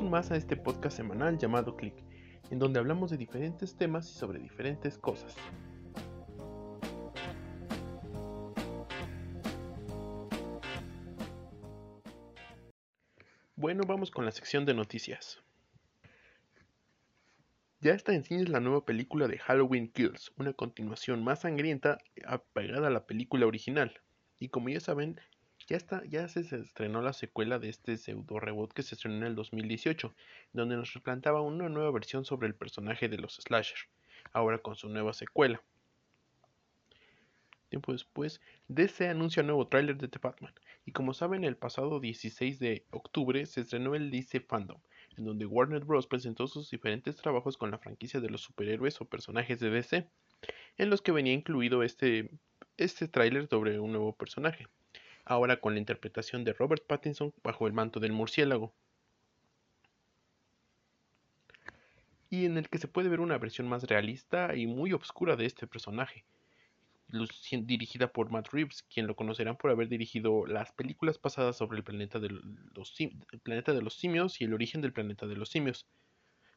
Un 0.00 0.10
más 0.10 0.30
a 0.30 0.36
este 0.36 0.56
podcast 0.56 0.96
semanal 0.96 1.38
llamado 1.38 1.76
Click, 1.76 1.94
en 2.50 2.58
donde 2.58 2.80
hablamos 2.80 3.10
de 3.10 3.16
diferentes 3.16 3.76
temas 3.76 4.10
y 4.10 4.14
sobre 4.14 4.38
diferentes 4.40 4.98
cosas. 4.98 5.36
Bueno, 13.54 13.84
vamos 13.86 14.10
con 14.10 14.24
la 14.24 14.32
sección 14.32 14.66
de 14.66 14.74
noticias. 14.74 15.40
Ya 17.80 17.94
está 17.94 18.12
en 18.12 18.24
cines 18.24 18.48
la 18.48 18.60
nueva 18.60 18.84
película 18.84 19.28
de 19.28 19.38
Halloween 19.38 19.90
Kills, 19.90 20.32
una 20.36 20.52
continuación 20.52 21.22
más 21.22 21.42
sangrienta 21.42 21.98
apegada 22.26 22.88
a 22.88 22.90
la 22.90 23.06
película 23.06 23.46
original. 23.46 24.00
Y 24.38 24.48
como 24.48 24.68
ya 24.68 24.80
saben, 24.80 25.20
ya, 25.66 25.76
está, 25.76 26.04
ya 26.06 26.28
se 26.28 26.40
estrenó 26.40 27.02
la 27.02 27.12
secuela 27.12 27.58
de 27.58 27.68
este 27.68 27.96
pseudo 27.96 28.40
reboot 28.40 28.72
que 28.72 28.82
se 28.82 28.94
estrenó 28.94 29.16
en 29.16 29.24
el 29.24 29.34
2018, 29.34 30.14
donde 30.52 30.76
nos 30.76 30.94
replantaba 30.94 31.40
una 31.40 31.68
nueva 31.68 31.90
versión 31.90 32.24
sobre 32.24 32.48
el 32.48 32.54
personaje 32.54 33.08
de 33.08 33.18
los 33.18 33.36
slasher, 33.36 33.78
ahora 34.32 34.58
con 34.58 34.76
su 34.76 34.88
nueva 34.88 35.12
secuela. 35.12 35.62
Tiempo 37.68 37.92
después, 37.92 38.40
DC 38.68 39.08
anuncia 39.08 39.40
un 39.40 39.46
nuevo 39.46 39.66
tráiler 39.66 39.96
de 39.96 40.08
The 40.08 40.18
Batman, 40.22 40.52
y 40.84 40.92
como 40.92 41.14
saben, 41.14 41.44
el 41.44 41.56
pasado 41.56 42.00
16 42.00 42.58
de 42.58 42.84
octubre 42.90 43.46
se 43.46 43.62
estrenó 43.62 43.94
el 43.94 44.10
DC 44.10 44.40
Fandom, 44.40 44.80
en 45.16 45.24
donde 45.24 45.46
Warner 45.46 45.84
Bros. 45.84 46.06
presentó 46.06 46.46
sus 46.48 46.70
diferentes 46.70 47.16
trabajos 47.16 47.56
con 47.56 47.70
la 47.70 47.78
franquicia 47.78 48.20
de 48.20 48.28
los 48.28 48.42
superhéroes 48.42 49.00
o 49.00 49.06
personajes 49.06 49.58
de 49.60 49.70
DC, 49.70 50.08
en 50.76 50.90
los 50.90 51.00
que 51.02 51.12
venía 51.12 51.32
incluido 51.32 51.82
este, 51.82 52.30
este 52.76 53.08
tráiler 53.08 53.48
sobre 53.48 53.78
un 53.78 53.92
nuevo 53.92 54.14
personaje, 54.14 54.66
ahora 55.24 55.60
con 55.60 55.74
la 55.74 55.80
interpretación 55.80 56.44
de 56.44 56.52
Robert 56.52 56.86
Pattinson 56.86 57.32
bajo 57.42 57.66
el 57.66 57.72
manto 57.72 58.00
del 58.00 58.12
murciélago. 58.12 58.72
Y 62.30 62.46
en 62.46 62.56
el 62.56 62.68
que 62.68 62.78
se 62.78 62.88
puede 62.88 63.10
ver 63.10 63.20
una 63.20 63.38
versión 63.38 63.68
más 63.68 63.84
realista 63.84 64.56
y 64.56 64.66
muy 64.66 64.92
oscura 64.92 65.36
de 65.36 65.44
este 65.44 65.66
personaje, 65.66 66.24
dirigida 67.52 68.10
por 68.10 68.30
Matt 68.30 68.48
Reeves, 68.52 68.84
quien 68.84 69.06
lo 69.06 69.14
conocerán 69.14 69.56
por 69.56 69.70
haber 69.70 69.88
dirigido 69.88 70.46
las 70.46 70.72
películas 70.72 71.18
pasadas 71.18 71.56
sobre 71.56 71.78
el 71.78 71.84
planeta 71.84 72.18
de 72.18 72.30
los, 72.30 72.96
planeta 73.42 73.74
de 73.74 73.82
los 73.82 73.94
simios 73.94 74.40
y 74.40 74.44
el 74.44 74.54
origen 74.54 74.80
del 74.80 74.94
planeta 74.94 75.26
de 75.26 75.36
los 75.36 75.50
simios. 75.50 75.86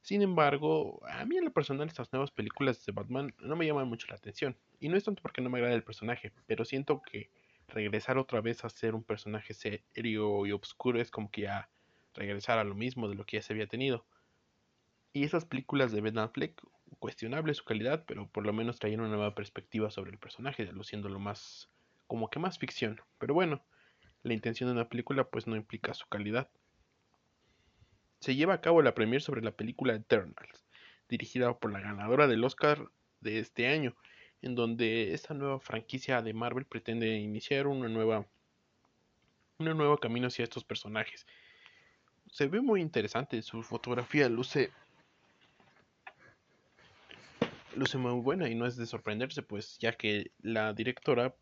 Sin 0.01 0.21
embargo, 0.21 1.01
a 1.09 1.25
mí 1.25 1.35
en 1.35 1.45
lo 1.45 1.51
personal 1.51 1.87
estas 1.87 2.13
nuevas 2.13 2.31
películas 2.31 2.85
de 2.85 2.91
Batman 2.91 3.33
no 3.39 3.55
me 3.55 3.65
llaman 3.65 3.89
mucho 3.89 4.07
la 4.07 4.15
atención. 4.15 4.55
Y 4.79 4.87
no 4.87 4.97
es 4.97 5.03
tanto 5.03 5.21
porque 5.21 5.41
no 5.41 5.49
me 5.49 5.57
agrada 5.57 5.75
el 5.75 5.83
personaje, 5.83 6.31
pero 6.45 6.63
siento 6.63 7.01
que 7.01 7.29
regresar 7.67 8.17
otra 8.17 8.41
vez 8.41 8.63
a 8.63 8.69
ser 8.69 8.95
un 8.95 9.03
personaje 9.03 9.53
serio 9.53 10.45
y 10.45 10.51
oscuro 10.51 10.99
es 10.99 11.11
como 11.11 11.31
que 11.31 11.41
ya 11.41 11.69
regresar 12.13 12.57
a 12.57 12.63
lo 12.63 12.75
mismo 12.75 13.09
de 13.09 13.15
lo 13.15 13.25
que 13.25 13.37
ya 13.37 13.41
se 13.41 13.53
había 13.53 13.67
tenido. 13.67 14.05
Y 15.13 15.23
esas 15.23 15.45
películas 15.45 15.91
de 15.91 16.01
Ben 16.01 16.17
Affleck, 16.17 16.61
cuestionable 16.99 17.53
su 17.53 17.63
calidad, 17.63 18.03
pero 18.05 18.27
por 18.27 18.45
lo 18.45 18.53
menos 18.53 18.79
traían 18.79 19.01
una 19.01 19.09
nueva 19.09 19.35
perspectiva 19.35 19.89
sobre 19.91 20.11
el 20.11 20.17
personaje, 20.17 20.69
lo 20.71 21.19
más 21.19 21.69
como 22.07 22.29
que 22.29 22.39
más 22.39 22.59
ficción. 22.59 23.01
Pero 23.17 23.33
bueno, 23.33 23.63
la 24.23 24.33
intención 24.33 24.67
de 24.67 24.73
una 24.73 24.89
película 24.89 25.25
pues 25.25 25.47
no 25.47 25.55
implica 25.55 25.93
su 25.93 26.07
calidad. 26.07 26.49
Se 28.19 28.35
lleva 28.35 28.55
a 28.55 28.61
cabo 28.61 28.81
la 28.81 28.95
premiere 28.95 29.21
sobre 29.21 29.41
la 29.41 29.51
película 29.51 29.93
Eternals, 29.93 30.65
dirigida 31.09 31.57
por 31.57 31.71
la 31.71 31.79
ganadora 31.79 32.27
del 32.27 32.43
Oscar 32.43 32.89
de 33.21 33.39
este 33.39 33.67
año, 33.67 33.95
en 34.41 34.55
donde 34.55 35.13
esta 35.13 35.33
nueva 35.33 35.59
franquicia 35.59 36.21
de 36.21 36.33
Marvel 36.33 36.65
pretende 36.65 37.07
iniciar 37.17 37.67
una 37.67 37.89
nueva 37.89 38.25
un 39.57 39.77
nuevo 39.77 39.97
camino 39.97 40.27
hacia 40.27 40.43
estos 40.43 40.63
personajes. 40.63 41.25
Se 42.31 42.47
ve 42.47 42.61
muy 42.61 42.81
interesante, 42.81 43.41
su 43.41 43.63
fotografía 43.63 44.27
luce 44.27 44.71
luce 47.75 47.97
muy 47.97 48.21
buena 48.21 48.49
y 48.49 48.55
no 48.55 48.65
es 48.65 48.75
de 48.77 48.85
sorprenderse, 48.85 49.41
pues 49.41 49.77
ya 49.79 49.93
que 49.93 50.31
la 50.41 50.73
directora 50.73 51.35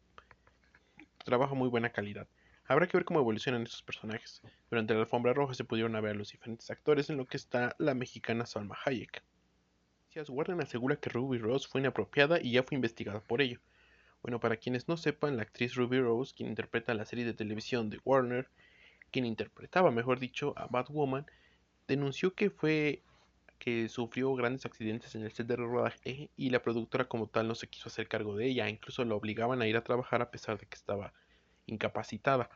trabaja 1.24 1.54
muy 1.54 1.70
buena 1.70 1.92
calidad. 1.92 2.28
Habrá 2.66 2.88
que 2.88 2.98
ver 2.98 3.06
cómo 3.06 3.20
evolucionan 3.20 3.64
estos 3.64 3.84
personajes. 3.84 4.42
Durante 4.70 4.94
la 4.94 5.02
alfombra 5.02 5.34
roja 5.34 5.54
se 5.54 5.64
pudieron 5.64 5.94
ver 5.94 6.12
a 6.12 6.14
los 6.14 6.32
diferentes 6.32 6.70
actores, 6.72 7.10
en 7.10 7.18
lo 7.18 7.26
que 7.26 7.38
está 7.38 7.76
la 7.78 7.94
mexicana 7.94 8.46
Salma 8.46 8.78
Hayek. 8.86 9.22
Warner 10.30 10.62
asegura 10.62 10.98
que 10.98 11.10
Ruby 11.10 11.40
Rose 11.40 11.68
fue 11.68 11.82
inapropiada 11.82 12.40
y 12.40 12.52
ya 12.52 12.64
fue 12.64 12.76
investigada 12.76 13.20
por 13.20 13.42
ello. 13.42 13.60
Bueno, 14.22 14.40
para 14.40 14.58
quienes 14.58 14.88
no 14.88 14.96
sepan, 14.96 15.38
la 15.38 15.44
actriz 15.44 15.76
Ruby 15.76 16.00
Rose, 16.00 16.34
quien 16.36 16.50
interpreta 16.50 16.94
la 16.94 17.06
serie 17.06 17.26
de 17.26 17.34
televisión 17.34 17.90
de 17.90 18.00
Warner, 18.06 18.48
quien 19.12 19.26
interpretaba, 19.26 19.92
mejor 19.92 20.20
dicho, 20.20 20.54
a 20.56 20.68
Batwoman, 20.68 21.26
denunció 21.88 22.36
que 22.36 22.50
fue 22.50 23.02
que 23.58 23.90
sufrió 23.90 24.34
grandes 24.36 24.66
accidentes 24.66 25.16
en 25.16 25.24
el 25.24 25.32
set 25.32 25.48
de 25.48 25.56
rodaje 25.56 26.30
y 26.36 26.50
la 26.50 26.62
productora 26.62 27.06
como 27.06 27.28
tal 27.28 27.48
no 27.48 27.56
se 27.56 27.68
quiso 27.68 27.90
hacer 27.90 28.08
cargo 28.08 28.36
de 28.36 28.48
ella, 28.48 28.70
incluso 28.70 29.04
la 29.06 29.16
obligaban 29.16 29.62
a 29.62 29.68
ir 29.68 29.78
a 29.78 29.84
trabajar 29.84 30.22
a 30.22 30.32
pesar 30.32 30.60
de 30.60 30.66
que 30.68 30.76
estaba 30.76 31.14
incapacitada. 31.66 32.50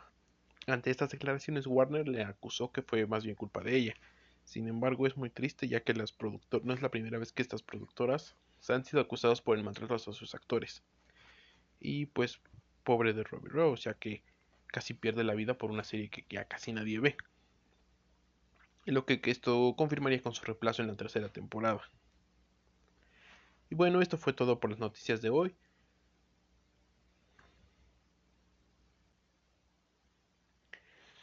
Ante 0.67 0.91
estas 0.91 1.09
declaraciones 1.09 1.65
Warner 1.65 2.07
le 2.07 2.23
acusó 2.23 2.71
que 2.71 2.81
fue 2.81 3.07
más 3.07 3.23
bien 3.23 3.35
culpa 3.35 3.61
de 3.61 3.75
ella. 3.75 3.95
Sin 4.47 4.67
embargo 4.69 5.05
es 5.05 5.17
muy 5.17 5.29
triste 5.29 5.67
ya 5.67 5.81
que 5.81 5.93
las 5.93 6.13
productoras 6.13 6.65
no 6.65 6.73
es 6.73 6.81
la 6.81 6.89
primera 6.89 7.19
vez 7.19 7.33
que 7.33 7.41
estas 7.41 7.61
productoras 7.61 8.35
se 8.59 8.73
han 8.73 8.85
sido 8.85 9.01
acusadas 9.01 9.41
por 9.41 9.57
el 9.57 9.63
maltrato 9.63 9.93
a 9.93 9.99
sus 9.99 10.33
actores. 10.33 10.83
Y 11.81 12.05
pues 12.05 12.39
pobre 12.85 13.11
de 13.11 13.23
Robbie 13.23 13.49
Rose, 13.49 13.83
ya 13.83 13.93
que 13.93 14.23
casi 14.67 14.93
pierde 14.93 15.25
la 15.25 15.35
vida 15.35 15.57
por 15.57 15.69
una 15.69 15.83
serie 15.83 16.09
que 16.09 16.25
ya 16.29 16.45
casi 16.45 16.71
nadie 16.71 16.99
ve 16.99 17.17
lo 18.91 19.05
que, 19.05 19.19
esto 19.25 19.75
confirmaría 19.77 20.21
con 20.21 20.33
su 20.33 20.43
reemplazo 20.45 20.81
en 20.81 20.87
la 20.87 20.95
tercera 20.95 21.29
temporada. 21.29 21.81
Y 23.69 23.75
bueno, 23.75 24.01
esto 24.01 24.17
fue 24.17 24.31
todo 24.31 24.61
por 24.61 24.69
las 24.69 24.79
noticias 24.79 25.21
de 25.21 25.29
hoy. 25.29 25.53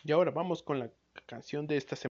Y 0.04 0.12
ahora 0.12 0.30
vamos 0.30 0.62
con 0.62 0.78
la 0.78 0.90
canción 1.24 1.66
de 1.66 1.78
esta 1.78 1.96
semana. 1.96 2.13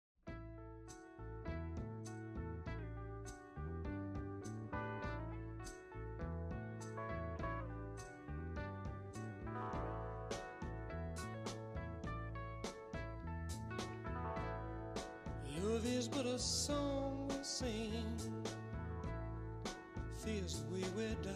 Fears 20.25 20.63
we 20.73 20.81
will 20.95 21.15
die. 21.21 21.31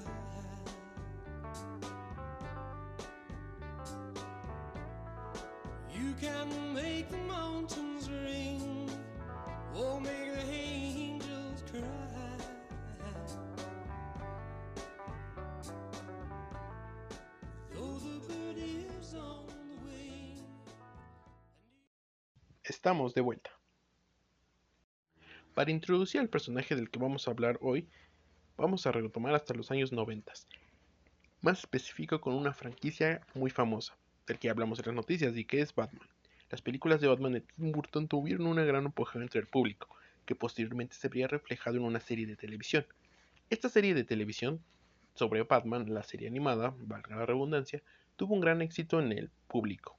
You 5.94 6.14
can 6.20 6.74
make 6.74 7.10
the 7.10 7.18
mountains 7.18 8.10
ring, 8.10 8.90
or 9.76 10.02
make 10.02 10.34
the 10.34 10.52
angels 10.52 11.64
cry. 11.72 11.84
Estamos 22.64 23.14
de 23.14 23.22
vuelta. 23.22 23.52
Para 25.54 25.72
introducir 25.72 26.22
al 26.22 26.30
personaje 26.30 26.76
del 26.76 26.90
que 26.90 27.00
vamos 27.00 27.28
a 27.28 27.32
hablar 27.32 27.58
hoy, 27.62 27.90
vamos 28.60 28.86
a 28.86 28.92
retomar 28.92 29.34
hasta 29.34 29.54
los 29.54 29.72
años 29.72 29.94
90, 29.94 30.34
más 31.42 31.60
específico 31.60 32.20
con 32.20 32.34
una 32.34 32.54
franquicia 32.54 33.22
muy 33.34 33.50
famosa, 33.50 33.96
del 34.28 34.38
que 34.38 34.50
hablamos 34.50 34.80
en 34.80 34.88
las 34.88 34.96
noticias 34.96 35.36
y 35.38 35.46
que 35.46 35.62
es 35.62 35.74
Batman. 35.74 36.08
Las 36.50 36.62
películas 36.62 37.00
de 37.00 37.08
Batman 37.08 37.34
de 37.34 37.42
Tim 37.42 37.72
Burton 37.72 38.08
tuvieron 38.08 38.48
una 38.48 38.66
gran 38.66 38.86
apogeo 38.88 39.22
entre 39.22 39.40
el 39.40 39.48
público, 39.48 39.88
que 40.26 40.36
posteriormente 40.36 40.96
se 40.96 41.08
vería 41.08 41.28
reflejado 41.28 41.78
en 41.78 41.84
una 41.84 42.02
serie 42.02 42.28
de 42.28 42.36
televisión. 42.36 42.86
Esta 43.50 43.70
serie 43.70 43.94
de 43.94 44.04
televisión 44.04 44.62
sobre 45.16 45.44
Batman, 45.44 45.94
la 45.94 46.04
serie 46.04 46.28
animada, 46.28 46.74
valga 46.80 47.16
la 47.16 47.26
redundancia, 47.26 47.82
tuvo 48.18 48.36
un 48.36 48.42
gran 48.42 48.62
éxito 48.62 49.00
en 49.00 49.14
el 49.14 49.30
público. 49.48 49.98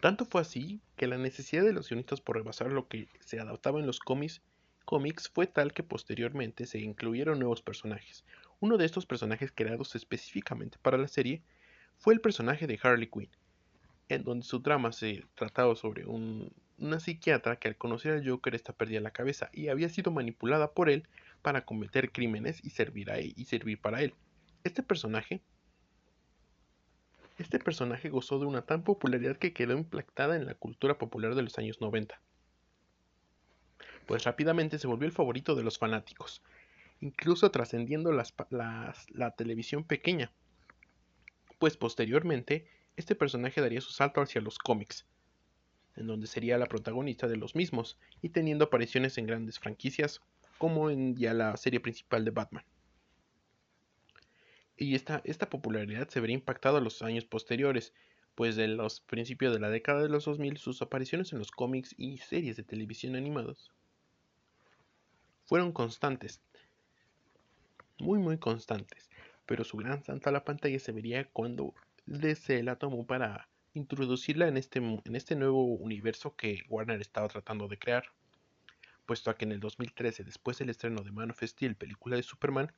Tanto 0.00 0.26
fue 0.26 0.42
así 0.42 0.80
que 0.96 1.06
la 1.06 1.16
necesidad 1.16 1.64
de 1.64 1.72
los 1.72 1.88
guionistas 1.88 2.20
por 2.20 2.36
rebasar 2.36 2.70
lo 2.70 2.88
que 2.88 3.08
se 3.20 3.40
adaptaba 3.40 3.80
en 3.80 3.86
los 3.86 4.00
cómics, 4.00 4.42
cómics 4.84 5.28
fue 5.28 5.46
tal 5.46 5.72
que 5.72 5.82
posteriormente 5.82 6.66
se 6.66 6.78
incluyeron 6.78 7.38
nuevos 7.38 7.62
personajes. 7.62 8.24
Uno 8.60 8.76
de 8.76 8.84
estos 8.84 9.06
personajes 9.06 9.52
creados 9.52 9.94
específicamente 9.94 10.78
para 10.80 10.98
la 10.98 11.08
serie 11.08 11.42
fue 11.98 12.14
el 12.14 12.20
personaje 12.20 12.66
de 12.66 12.78
Harley 12.82 13.08
Quinn, 13.08 13.28
en 14.08 14.24
donde 14.24 14.44
su 14.44 14.60
drama 14.60 14.92
se 14.92 15.24
trataba 15.34 15.74
sobre 15.76 16.04
una 16.06 17.00
psiquiatra 17.00 17.56
que 17.56 17.68
al 17.68 17.76
conocer 17.76 18.12
al 18.12 18.28
Joker 18.28 18.54
está 18.54 18.72
perdida 18.72 19.00
la 19.00 19.12
cabeza 19.12 19.50
y 19.52 19.68
había 19.68 19.88
sido 19.88 20.10
manipulada 20.10 20.72
por 20.72 20.90
él 20.90 21.06
para 21.42 21.64
cometer 21.64 22.12
crímenes 22.12 22.64
y 22.64 22.70
servir, 22.70 23.10
a 23.10 23.18
él, 23.18 23.32
y 23.36 23.46
servir 23.46 23.80
para 23.80 24.02
él. 24.02 24.14
Este 24.64 24.82
personaje 24.82 25.40
Este 27.38 27.58
personaje 27.58 28.10
gozó 28.10 28.38
de 28.38 28.46
una 28.46 28.62
tan 28.62 28.84
popularidad 28.84 29.36
que 29.36 29.52
quedó 29.52 29.76
impactada 29.76 30.36
en 30.36 30.46
la 30.46 30.54
cultura 30.54 30.98
popular 30.98 31.34
de 31.34 31.42
los 31.42 31.58
años 31.58 31.80
90, 31.80 32.20
pues 34.06 34.24
rápidamente 34.24 34.78
se 34.78 34.86
volvió 34.86 35.06
el 35.06 35.12
favorito 35.12 35.54
de 35.54 35.62
los 35.62 35.78
fanáticos, 35.78 36.42
incluso 37.00 37.50
trascendiendo 37.50 38.12
la 38.12 39.30
televisión 39.36 39.84
pequeña, 39.84 40.32
pues 41.58 41.76
posteriormente 41.76 42.66
este 42.96 43.14
personaje 43.14 43.60
daría 43.60 43.80
su 43.80 43.92
salto 43.92 44.20
hacia 44.20 44.40
los 44.40 44.58
cómics, 44.58 45.06
en 45.96 46.08
donde 46.08 46.26
sería 46.26 46.58
la 46.58 46.66
protagonista 46.66 47.28
de 47.28 47.36
los 47.36 47.54
mismos 47.54 47.98
y 48.20 48.30
teniendo 48.30 48.64
apariciones 48.64 49.16
en 49.16 49.26
grandes 49.26 49.58
franquicias 49.58 50.20
como 50.58 50.90
en 50.90 51.16
ya 51.16 51.34
la 51.34 51.56
serie 51.56 51.80
principal 51.80 52.24
de 52.24 52.32
Batman. 52.32 52.64
Y 54.76 54.96
esta, 54.96 55.22
esta 55.24 55.48
popularidad 55.48 56.08
se 56.08 56.18
vería 56.18 56.34
impactada 56.34 56.78
a 56.78 56.80
los 56.82 57.02
años 57.02 57.24
posteriores, 57.26 57.94
pues 58.34 58.56
de 58.56 58.66
los 58.66 59.00
principios 59.00 59.52
de 59.52 59.60
la 59.60 59.70
década 59.70 60.02
de 60.02 60.08
los 60.08 60.24
2000 60.24 60.56
sus 60.56 60.82
apariciones 60.82 61.32
en 61.32 61.38
los 61.38 61.50
cómics 61.50 61.94
y 61.96 62.18
series 62.18 62.56
de 62.56 62.64
televisión 62.64 63.14
animados 63.14 63.70
fueron 65.52 65.72
constantes, 65.72 66.40
muy 67.98 68.18
muy 68.18 68.38
constantes, 68.38 69.10
pero 69.44 69.64
su 69.64 69.76
gran 69.76 70.02
salto 70.02 70.30
a 70.30 70.32
la 70.32 70.46
pantalla 70.46 70.78
se 70.78 70.92
vería 70.92 71.28
cuando 71.28 71.74
DC 72.06 72.62
la 72.62 72.76
tomó 72.76 73.06
para 73.06 73.50
introducirla 73.74 74.48
en 74.48 74.56
este, 74.56 74.78
en 74.78 75.14
este 75.14 75.36
nuevo 75.36 75.62
universo 75.62 76.34
que 76.36 76.62
Warner 76.70 77.02
estaba 77.02 77.28
tratando 77.28 77.68
de 77.68 77.78
crear, 77.78 78.04
puesto 79.04 79.28
a 79.28 79.36
que 79.36 79.44
en 79.44 79.52
el 79.52 79.60
2013, 79.60 80.24
después 80.24 80.56
del 80.56 80.70
estreno 80.70 81.02
de 81.02 81.12
Man 81.12 81.32
of 81.32 81.42
Steel, 81.42 81.76
película 81.76 82.16
de 82.16 82.22
Superman, 82.22 82.72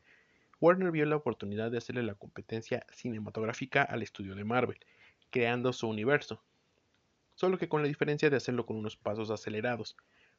Warner 0.60 0.90
vio 0.90 1.06
la 1.06 1.14
oportunidad 1.14 1.70
de 1.70 1.78
hacerle 1.78 2.02
la 2.02 2.16
competencia 2.16 2.84
cinematográfica 2.90 3.84
al 3.84 4.02
estudio 4.02 4.34
de 4.34 4.42
Marvel, 4.42 4.80
creando 5.30 5.72
su 5.72 5.88
universo, 5.88 6.42
solo 7.36 7.56
que 7.56 7.68
con 7.68 7.82
la 7.82 7.88
diferencia 7.88 8.30
de 8.30 8.36
hacerlo 8.36 8.66
con 8.66 8.76
unos 8.76 8.96
pasos 8.96 9.30
acelerados, 9.30 9.96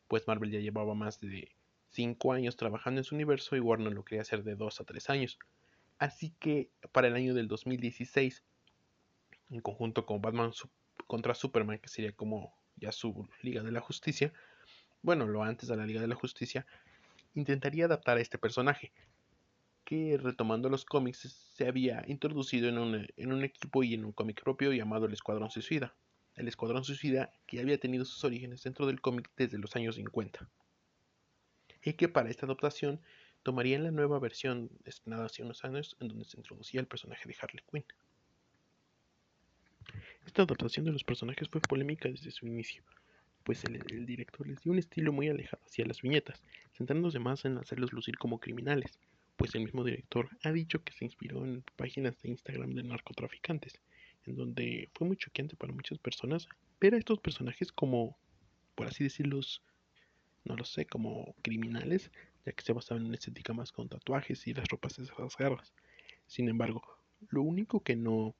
pues 0.09 0.27
Marvel 0.27 0.51
ya 0.51 0.59
llevaba 0.59 0.95
más 0.95 1.21
de 1.21 1.55
5 1.95 2.33
años 2.33 2.57
trabajando 2.57 2.99
en 2.99 3.05
su 3.05 3.15
universo 3.15 3.55
y 3.55 3.61
Warner 3.61 3.93
lo 3.93 4.03
quería 4.03 4.21
hacer 4.21 4.43
de 4.43 4.55
2 4.55 4.81
a 4.81 4.83
3 4.83 5.09
años. 5.09 5.39
Así 5.97 6.35
que 6.39 6.69
para 6.91 7.07
el 7.07 7.15
año 7.15 7.33
del 7.33 7.47
2016 7.47 8.43
en 9.49 9.61
conjunto 9.61 10.05
con 10.05 10.21
Batman 10.21 10.51
contra 11.07 11.33
Superman, 11.33 11.79
que 11.79 11.87
sería 11.87 12.11
como 12.11 12.53
ya 12.75 12.91
su 12.91 13.27
Liga 13.41 13.63
de 13.63 13.71
la 13.71 13.79
Justicia, 13.79 14.33
bueno, 15.01 15.25
lo 15.27 15.43
antes 15.43 15.69
de 15.69 15.77
la 15.77 15.85
Liga 15.85 16.01
de 16.01 16.07
la 16.07 16.15
Justicia, 16.15 16.65
intentaría 17.33 17.85
adaptar 17.85 18.17
a 18.17 18.21
este 18.21 18.37
personaje, 18.37 18.91
que 19.85 20.17
retomando 20.17 20.67
los 20.67 20.83
cómics 20.83 21.51
se 21.53 21.67
había 21.67 22.03
introducido 22.07 22.67
en 22.67 22.79
un, 22.79 23.07
en 23.15 23.31
un 23.31 23.43
equipo 23.43 23.83
y 23.83 23.93
en 23.93 24.03
un 24.03 24.11
cómic 24.11 24.43
propio 24.43 24.73
llamado 24.73 25.05
el 25.05 25.13
Escuadrón 25.13 25.51
Suicida. 25.51 25.95
El 26.33 26.47
Escuadrón 26.47 26.83
Suicida 26.83 27.31
que 27.45 27.61
había 27.61 27.77
tenido 27.77 28.03
sus 28.03 28.23
orígenes 28.25 28.63
dentro 28.63 28.87
del 28.87 28.99
cómic 28.99 29.31
desde 29.37 29.59
los 29.59 29.75
años 29.75 29.95
50. 29.95 30.49
Y 31.85 31.93
que 31.93 32.09
para 32.09 32.29
esta 32.29 32.45
adaptación 32.45 32.99
tomarían 33.43 33.83
la 33.83 33.91
nueva 33.91 34.19
versión 34.19 34.69
estrenada 34.83 35.27
hace 35.27 35.43
unos 35.43 35.63
años 35.63 35.95
en 36.01 36.09
donde 36.09 36.25
se 36.25 36.37
introducía 36.37 36.81
el 36.81 36.87
personaje 36.87 37.29
de 37.29 37.35
Harley 37.39 37.63
Quinn. 37.71 37.85
Esta 40.25 40.41
adaptación 40.41 40.83
de 40.85 40.91
los 40.91 41.03
personajes 41.03 41.47
fue 41.47 41.61
polémica 41.61 42.09
desde 42.09 42.31
su 42.31 42.47
inicio, 42.47 42.83
pues 43.43 43.63
el, 43.63 44.05
director 44.07 44.47
les 44.47 44.59
dio 44.61 44.71
un 44.71 44.79
estilo 44.79 45.13
muy 45.13 45.29
alejado 45.29 45.61
hacia 45.63 45.85
las 45.85 46.01
viñetas, 46.01 46.41
centrándose 46.75 47.19
más 47.19 47.45
en 47.45 47.59
hacerlos 47.59 47.93
lucir 47.93 48.17
como 48.17 48.39
criminales, 48.39 48.99
pues 49.35 49.53
el 49.53 49.61
mismo 49.61 49.83
director 49.83 50.27
ha 50.43 50.51
dicho 50.51 50.83
que 50.83 50.93
se 50.93 51.05
inspiró 51.05 51.45
en 51.45 51.63
páginas 51.75 52.19
de 52.23 52.29
Instagram 52.29 52.73
de 52.73 52.81
narcotraficantes, 52.81 53.79
en 54.25 54.35
donde 54.35 54.89
fue 54.95 55.05
muy 55.05 55.17
choqueante 55.17 55.55
para 55.55 55.73
muchas 55.73 55.99
personas 55.99 56.47
ver 56.81 56.95
a 56.95 56.97
estos 56.97 57.19
personajes 57.19 57.71
como, 57.71 58.17
por 58.73 58.87
así 58.87 59.03
decirlo, 59.03 59.41
no 60.45 60.55
lo 60.55 60.63
sé, 60.63 60.85
como 60.85 61.35
criminales, 61.41 62.11
ya 62.45 62.53
que 62.53 62.63
se 62.63 62.73
basaban 62.73 63.01
en 63.01 63.07
una 63.07 63.15
estética 63.15 63.53
más 63.53 63.71
con 63.71 63.89
tatuajes 63.89 64.47
y 64.47 64.53
las 64.53 64.67
ropas 64.67 64.97
de 64.97 65.03
esas 65.03 65.37
garras. 65.37 65.73
Sin 66.27 66.47
embargo, 66.49 66.81
lo 67.29 67.41
único 67.41 67.81
que 67.81 67.95
no 67.95 68.35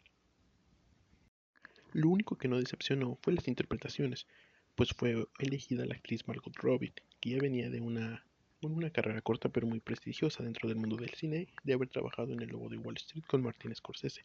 lo 1.96 2.10
único 2.10 2.38
que 2.38 2.50
no 2.50 2.60
decepcionó 2.60 3.18
fue 3.22 3.32
las 3.32 3.48
interpretaciones, 3.48 4.28
pues 4.76 4.90
fue 4.92 5.26
elegida 5.40 5.86
la 5.86 5.96
actriz 5.96 6.28
Margot 6.28 6.54
Robbie, 6.58 6.94
que 7.22 7.30
ya 7.30 7.38
venía 7.40 7.70
de 7.70 7.80
una, 7.80 8.26
una 8.62 8.90
carrera 8.90 9.22
corta 9.22 9.48
pero 9.48 9.66
muy 9.66 9.80
prestigiosa 9.80 10.44
dentro 10.44 10.68
del 10.68 10.78
mundo 10.78 10.98
del 10.98 11.14
cine, 11.14 11.48
de 11.64 11.74
haber 11.74 11.88
trabajado 11.88 12.34
en 12.34 12.42
el 12.42 12.50
logo 12.50 12.68
de 12.68 12.78
Wall 12.80 12.98
Street 12.98 13.24
con 13.26 13.42
Martin 13.42 13.74
Scorsese. 13.74 14.24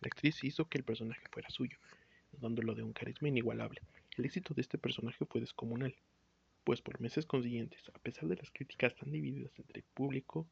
La 0.00 0.08
actriz 0.08 0.42
hizo 0.42 0.68
que 0.68 0.78
el 0.78 0.84
personaje 0.84 1.22
fuera 1.30 1.48
suyo, 1.48 1.78
dándolo 2.32 2.74
de 2.74 2.82
un 2.82 2.92
carisma 2.92 3.28
inigualable. 3.28 3.80
El 4.16 4.24
éxito 4.24 4.52
de 4.52 4.62
este 4.62 4.76
personaje 4.76 5.24
fue 5.24 5.40
descomunal, 5.40 5.94
pues 6.64 6.80
por 6.80 7.00
meses 7.00 7.26
consiguientes, 7.26 7.80
a 7.94 7.98
pesar 7.98 8.28
de 8.28 8.36
las 8.36 8.50
críticas 8.50 8.94
tan 8.94 9.10
divididas 9.10 9.52
entre 9.58 9.78
el 9.80 9.84
público 9.94 10.46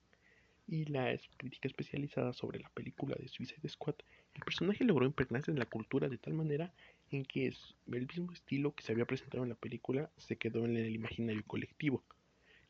y 0.67 0.85
la 0.85 1.17
crítica 1.37 1.69
especializada 1.69 2.33
sobre 2.33 2.61
la 2.61 2.69
película 2.71 3.17
de 3.19 3.29
Suicide 3.29 3.69
Squad, 3.69 3.97
el 4.35 4.43
personaje 4.43 4.85
logró 4.85 5.07
impregnarse 5.07 5.51
en 5.51 5.59
la 5.59 5.67
cultura 5.67 6.09
de 6.09 6.19
tal 6.19 6.35
manera 6.35 6.73
en 7.11 7.25
que 7.25 7.47
el 7.47 8.07
mismo 8.07 8.33
estilo 8.33 8.75
que 8.75 8.83
se 8.83 8.93
había 8.93 9.05
presentado 9.05 9.43
en 9.43 9.49
la 9.49 9.57
película 9.57 10.11
se 10.17 10.37
quedó 10.37 10.65
en 10.65 10.77
el 10.77 10.95
imaginario 10.95 11.45
colectivo, 11.47 12.05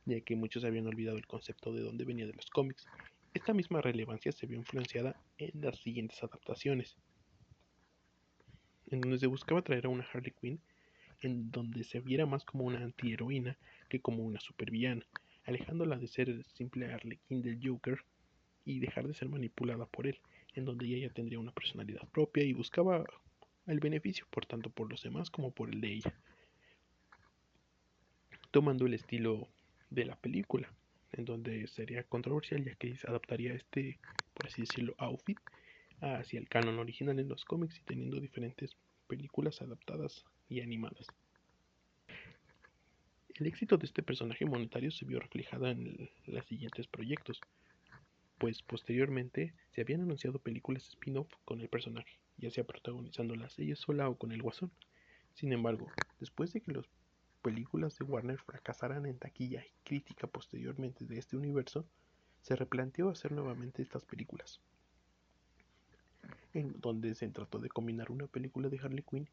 ya 0.07 0.21
que 0.21 0.37
muchos 0.37 0.65
habían 0.65 0.87
olvidado 0.87 1.19
el 1.19 1.27
concepto 1.27 1.73
de 1.73 1.83
dónde 1.83 2.05
venía 2.05 2.27
de 2.27 2.33
los 2.33 2.49
cómics. 2.51 2.87
Esta 3.35 3.53
misma 3.53 3.81
relevancia 3.81 4.33
se 4.33 4.47
vio 4.47 4.59
influenciada 4.59 5.21
en 5.39 5.61
las 5.61 5.79
siguientes 5.79 6.23
adaptaciones, 6.23 6.97
en 8.91 9.01
donde 9.03 9.19
se 9.19 9.27
buscaba 9.27 9.63
traer 9.63 9.87
a 9.87 9.91
una 9.91 10.07
Harley 10.13 10.33
Quinn 10.41 10.61
en 11.21 11.51
donde 11.51 11.85
se 11.85 12.01
viera 12.01 12.27
más 12.27 12.45
como 12.45 12.65
una 12.65 12.83
antiheroína 12.83 13.57
que 13.89 14.01
como 14.01 14.25
una 14.25 14.41
supervillana, 14.41 15.07
alejándola 15.45 15.97
de 15.99 16.09
ser 16.09 16.29
el 16.29 16.45
simple 16.45 16.93
Harley 16.93 17.19
Quinn 17.29 17.43
del 17.43 17.61
Joker 17.63 18.05
y 18.65 18.79
dejar 18.79 19.07
de 19.09 19.15
ser 19.15 19.29
manipulada 19.29 19.87
por 19.87 20.07
él 20.07 20.21
en 20.55 20.65
donde 20.65 20.87
ella 20.87 21.09
ya 21.09 21.15
tendría 21.15 21.39
una 21.39 21.53
personalidad 21.53 22.07
propia 22.09 22.45
y 22.45 22.53
buscaba 22.53 23.05
el 23.67 23.81
beneficio 23.81 24.27
por 24.31 24.47
tanto 24.47 24.71
por 24.71 24.91
los 24.91 25.03
demás 25.03 25.31
como 25.31 25.53
por 25.53 25.71
el 25.71 25.81
de 25.81 25.93
ella, 25.93 26.15
tomando 28.51 28.87
el 28.87 28.95
estilo 28.95 29.49
de 29.91 30.05
la 30.05 30.17
película, 30.17 30.73
en 31.13 31.25
donde 31.25 31.67
sería 31.69 32.05
controversial 32.05 32.65
ya 32.65 32.75
que 32.75 32.97
adaptaría 33.07 33.55
este, 33.55 33.99
por 34.35 34.47
así 34.47 34.63
decirlo, 34.63 34.95
outfit 34.99 35.39
hacia 36.01 36.41
el 36.41 36.49
canon 36.49 36.79
original 36.79 37.19
en 37.19 37.29
los 37.29 37.45
cómics 37.45 37.79
y 37.79 37.83
teniendo 37.83 38.21
diferentes 38.21 38.77
películas 39.07 39.61
adaptadas 39.61 40.25
y 40.51 40.61
animadas. 40.61 41.07
El 43.35 43.47
éxito 43.47 43.79
de 43.79 43.87
este 43.87 44.03
personaje 44.03 44.45
monetario 44.45 44.91
se 44.91 45.07
vio 45.07 45.19
reflejado 45.19 45.67
en 45.69 46.11
los 46.27 46.45
siguientes 46.45 46.87
proyectos, 46.87 47.41
pues 48.37 48.63
posteriormente 48.63 49.55
se 49.71 49.81
habían 49.81 50.03
anunciado 50.03 50.39
películas 50.39 50.87
spin-off 50.89 51.33
con 51.47 51.61
el 51.63 51.69
personaje, 51.69 52.19
ya 52.37 52.51
sea 52.51 52.65
protagonizándolas 52.65 53.59
ella 53.59 53.77
sola 53.77 54.11
o 54.11 54.17
con 54.17 54.33
el 54.33 54.43
guasón. 54.43 54.71
Sin 55.33 55.55
embargo, 55.55 55.87
después 56.19 56.53
de 56.53 56.61
que 56.61 56.73
las 56.73 56.85
películas 57.41 57.97
de 57.97 58.05
Warner 58.05 58.39
fracasaran 58.39 59.07
en 59.07 59.19
taquilla 59.19 59.65
y 59.65 59.73
crítica 59.85 60.27
posteriormente 60.27 61.07
de 61.07 61.19
este 61.19 61.37
universo, 61.37 61.87
se 62.43 62.57
replanteó 62.57 63.09
hacer 63.09 63.33
nuevamente 63.33 63.83
estas 63.83 64.05
películas, 64.05 64.61
en 66.53 66.79
donde 66.81 67.15
se 67.15 67.29
trató 67.29 67.59
de 67.59 67.69
combinar 67.69 68.11
una 68.11 68.27
película 68.27 68.69
de 68.69 68.79
Harley 68.79 69.05
Quinn 69.09 69.29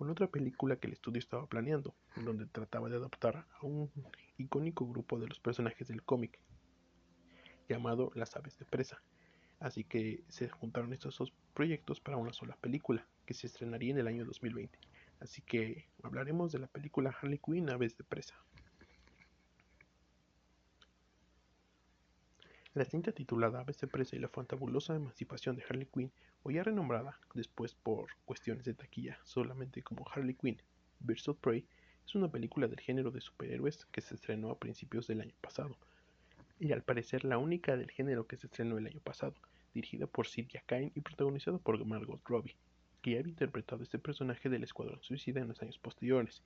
con 0.00 0.08
otra 0.08 0.28
película 0.28 0.76
que 0.76 0.86
el 0.86 0.94
estudio 0.94 1.18
estaba 1.18 1.46
planeando, 1.46 1.94
donde 2.16 2.46
trataba 2.46 2.88
de 2.88 2.96
adaptar 2.96 3.44
a 3.52 3.66
un 3.66 3.90
icónico 4.38 4.88
grupo 4.88 5.18
de 5.18 5.26
los 5.26 5.38
personajes 5.40 5.88
del 5.88 6.02
cómic, 6.02 6.40
llamado 7.68 8.10
Las 8.14 8.34
aves 8.34 8.58
de 8.58 8.64
presa. 8.64 9.02
Así 9.58 9.84
que 9.84 10.24
se 10.30 10.48
juntaron 10.48 10.94
estos 10.94 11.18
dos 11.18 11.34
proyectos 11.52 12.00
para 12.00 12.16
una 12.16 12.32
sola 12.32 12.56
película, 12.62 13.06
que 13.26 13.34
se 13.34 13.46
estrenaría 13.46 13.90
en 13.90 13.98
el 13.98 14.06
año 14.06 14.24
2020. 14.24 14.78
Así 15.20 15.42
que 15.42 15.90
hablaremos 16.02 16.50
de 16.50 16.60
la 16.60 16.66
película 16.66 17.14
Harley 17.20 17.38
Quinn 17.38 17.68
Aves 17.68 17.98
de 17.98 18.04
presa. 18.04 18.36
La 22.72 22.84
cinta 22.84 23.10
titulada 23.10 23.58
Aves 23.58 23.80
de 23.80 23.88
presa 23.88 24.14
y 24.14 24.20
la 24.20 24.28
fantabulosa 24.28 24.94
emancipación 24.94 25.56
de 25.56 25.64
Harley 25.68 25.88
Quinn, 25.92 26.12
o 26.44 26.52
ya 26.52 26.62
renombrada 26.62 27.18
después 27.34 27.74
por 27.74 28.10
cuestiones 28.24 28.64
de 28.64 28.74
taquilla 28.74 29.18
solamente 29.24 29.82
como 29.82 30.06
Harley 30.08 30.34
Quinn 30.34 30.62
Birds 31.00 31.26
of 31.26 31.38
Prey, 31.38 31.66
es 32.06 32.14
una 32.14 32.30
película 32.30 32.68
del 32.68 32.78
género 32.78 33.10
de 33.10 33.20
superhéroes 33.20 33.86
que 33.86 34.00
se 34.00 34.14
estrenó 34.14 34.50
a 34.50 34.58
principios 34.60 35.08
del 35.08 35.20
año 35.20 35.34
pasado 35.40 35.76
y 36.60 36.70
al 36.70 36.82
parecer 36.82 37.24
la 37.24 37.38
única 37.38 37.76
del 37.76 37.90
género 37.90 38.28
que 38.28 38.36
se 38.36 38.46
estrenó 38.46 38.78
el 38.78 38.86
año 38.86 39.00
pasado, 39.00 39.34
dirigida 39.74 40.06
por 40.06 40.28
Cynthia 40.28 40.62
Kane 40.64 40.92
y 40.94 41.00
protagonizada 41.00 41.58
por 41.58 41.84
Margot 41.84 42.20
Robbie, 42.24 42.54
que 43.02 43.12
ya 43.12 43.18
había 43.18 43.30
interpretado 43.30 43.82
este 43.82 43.98
personaje 43.98 44.48
del 44.48 44.62
Escuadrón 44.62 45.02
Suicida 45.02 45.40
en 45.40 45.48
los 45.48 45.60
años 45.60 45.78
posteriores, 45.78 46.42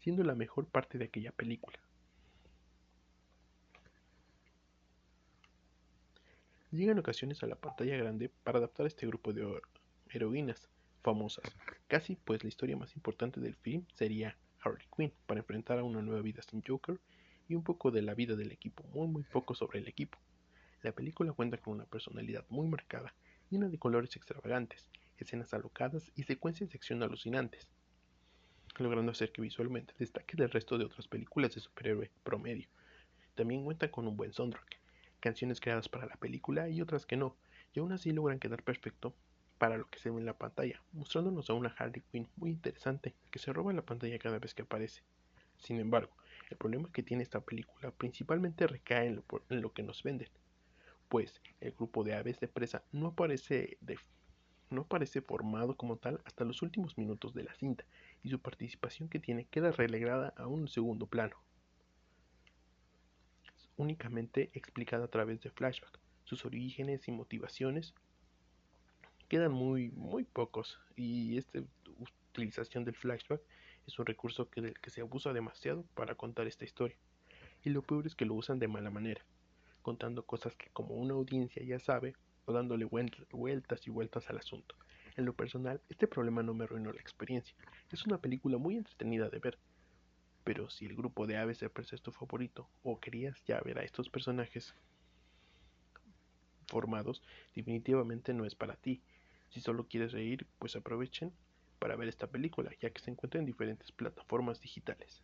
siendo 0.00 0.24
la 0.24 0.34
mejor 0.34 0.66
parte 0.66 0.98
de 0.98 1.04
aquella 1.04 1.30
película. 1.30 1.78
Llegan 6.78 7.00
ocasiones 7.00 7.42
a 7.42 7.48
la 7.48 7.56
pantalla 7.56 7.96
grande 7.96 8.28
para 8.44 8.58
adaptar 8.58 8.84
a 8.84 8.86
este 8.86 9.04
grupo 9.04 9.32
de 9.32 9.44
heroínas, 10.10 10.68
famosas. 11.02 11.42
Casi 11.88 12.14
pues 12.14 12.44
la 12.44 12.48
historia 12.48 12.76
más 12.76 12.94
importante 12.94 13.40
del 13.40 13.56
film 13.56 13.84
sería 13.94 14.38
Harley 14.60 14.86
Quinn 14.96 15.12
para 15.26 15.40
enfrentar 15.40 15.80
a 15.80 15.82
una 15.82 16.02
nueva 16.02 16.22
vida 16.22 16.40
sin 16.42 16.62
Joker 16.62 17.00
y 17.48 17.56
un 17.56 17.64
poco 17.64 17.90
de 17.90 18.02
la 18.02 18.14
vida 18.14 18.36
del 18.36 18.52
equipo, 18.52 18.84
muy 18.94 19.08
muy 19.08 19.24
poco 19.24 19.56
sobre 19.56 19.80
el 19.80 19.88
equipo. 19.88 20.18
La 20.82 20.92
película 20.92 21.32
cuenta 21.32 21.56
con 21.56 21.74
una 21.74 21.84
personalidad 21.84 22.44
muy 22.48 22.68
marcada, 22.68 23.12
llena 23.50 23.68
de 23.68 23.78
colores 23.78 24.14
extravagantes, 24.14 24.88
escenas 25.16 25.52
alocadas 25.54 26.12
y 26.14 26.22
secuencias 26.22 26.70
de 26.70 26.76
acción 26.76 27.02
alucinantes, 27.02 27.66
logrando 28.78 29.10
hacer 29.10 29.32
que 29.32 29.42
visualmente 29.42 29.94
destaque 29.98 30.36
del 30.36 30.50
resto 30.50 30.78
de 30.78 30.84
otras 30.84 31.08
películas 31.08 31.56
de 31.56 31.60
superhéroe 31.60 32.12
promedio. 32.22 32.68
También 33.34 33.64
cuenta 33.64 33.90
con 33.90 34.06
un 34.06 34.16
buen 34.16 34.32
soundtrack, 34.32 34.77
canciones 35.20 35.60
creadas 35.60 35.88
para 35.88 36.06
la 36.06 36.16
película 36.16 36.68
y 36.68 36.80
otras 36.80 37.06
que 37.06 37.16
no, 37.16 37.36
y 37.74 37.80
aún 37.80 37.92
así 37.92 38.12
logran 38.12 38.38
quedar 38.38 38.62
perfecto 38.62 39.14
para 39.58 39.76
lo 39.76 39.88
que 39.88 39.98
se 39.98 40.10
ve 40.10 40.18
en 40.18 40.26
la 40.26 40.38
pantalla, 40.38 40.80
mostrándonos 40.92 41.50
a 41.50 41.54
una 41.54 41.74
Harley 41.76 42.02
Quinn 42.10 42.28
muy 42.36 42.50
interesante 42.50 43.14
que 43.30 43.38
se 43.38 43.52
roba 43.52 43.72
la 43.72 43.82
pantalla 43.82 44.18
cada 44.18 44.38
vez 44.38 44.54
que 44.54 44.62
aparece. 44.62 45.02
Sin 45.58 45.80
embargo, 45.80 46.12
el 46.48 46.56
problema 46.56 46.90
que 46.92 47.02
tiene 47.02 47.22
esta 47.22 47.40
película 47.40 47.90
principalmente 47.90 48.66
recae 48.66 49.06
en 49.06 49.22
lo, 49.60 49.72
que 49.72 49.82
nos 49.82 50.02
venden, 50.02 50.28
pues 51.08 51.42
el 51.60 51.72
grupo 51.72 52.04
de 52.04 52.14
aves 52.14 52.38
de 52.40 52.48
presa 52.48 52.84
no 52.92 53.08
aparece, 53.08 53.78
no 54.70 54.82
aparece 54.82 55.20
formado 55.20 55.76
como 55.76 55.96
tal 55.96 56.20
hasta 56.24 56.44
los 56.44 56.62
últimos 56.62 56.96
minutos 56.96 57.34
de 57.34 57.42
la 57.42 57.54
cinta, 57.54 57.84
y 58.22 58.30
su 58.30 58.38
participación 58.38 59.08
que 59.08 59.18
tiene 59.18 59.46
queda 59.46 59.72
relegada 59.72 60.32
a 60.36 60.46
un 60.46 60.68
segundo 60.68 61.06
plano, 61.06 61.36
únicamente 63.78 64.50
explicada 64.52 65.06
a 65.06 65.08
través 65.08 65.40
de 65.40 65.50
flashback. 65.50 65.98
Sus 66.24 66.44
orígenes 66.44 67.08
y 67.08 67.12
motivaciones 67.12 67.94
quedan 69.28 69.52
muy, 69.52 69.90
muy 69.92 70.24
pocos 70.24 70.78
y 70.96 71.38
esta 71.38 71.60
utilización 72.32 72.84
del 72.84 72.96
flashback 72.96 73.40
es 73.86 73.98
un 73.98 74.04
recurso 74.04 74.50
que, 74.50 74.74
que 74.74 74.90
se 74.90 75.00
abusa 75.00 75.32
demasiado 75.32 75.84
para 75.94 76.14
contar 76.14 76.46
esta 76.46 76.64
historia. 76.64 76.96
Y 77.64 77.70
lo 77.70 77.82
peor 77.82 78.06
es 78.06 78.14
que 78.14 78.26
lo 78.26 78.34
usan 78.34 78.58
de 78.58 78.68
mala 78.68 78.90
manera, 78.90 79.24
contando 79.80 80.26
cosas 80.26 80.54
que 80.56 80.68
como 80.70 80.94
una 80.94 81.14
audiencia 81.14 81.62
ya 81.64 81.78
sabe 81.78 82.14
o 82.44 82.52
dándole 82.52 82.84
vueltas 82.84 83.86
y 83.86 83.90
vueltas 83.90 84.28
al 84.28 84.38
asunto. 84.38 84.74
En 85.16 85.24
lo 85.24 85.34
personal, 85.34 85.80
este 85.88 86.06
problema 86.06 86.42
no 86.42 86.54
me 86.54 86.64
arruinó 86.64 86.92
la 86.92 87.00
experiencia. 87.00 87.54
Es 87.90 88.06
una 88.06 88.18
película 88.18 88.56
muy 88.56 88.76
entretenida 88.76 89.28
de 89.28 89.38
ver. 89.38 89.58
Pero 90.48 90.70
si 90.70 90.86
el 90.86 90.96
grupo 90.96 91.26
de 91.26 91.36
aves 91.36 91.60
de 91.60 91.68
presa 91.68 91.94
es 91.94 92.00
tu 92.00 92.10
favorito, 92.10 92.70
o 92.82 92.98
querías 92.98 93.44
ya 93.44 93.60
ver 93.60 93.78
a 93.78 93.82
estos 93.82 94.08
personajes 94.08 94.74
formados, 96.68 97.22
definitivamente 97.54 98.32
no 98.32 98.46
es 98.46 98.54
para 98.54 98.74
ti. 98.76 99.02
Si 99.50 99.60
solo 99.60 99.88
quieres 99.88 100.12
reír, 100.12 100.46
pues 100.58 100.74
aprovechen 100.74 101.34
para 101.78 101.96
ver 101.96 102.08
esta 102.08 102.28
película, 102.28 102.70
ya 102.80 102.88
que 102.88 103.02
se 103.02 103.10
encuentra 103.10 103.38
en 103.38 103.44
diferentes 103.44 103.92
plataformas 103.92 104.58
digitales. 104.62 105.22